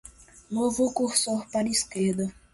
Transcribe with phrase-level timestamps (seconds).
[0.49, 2.33] Mova o cursor para a esquerda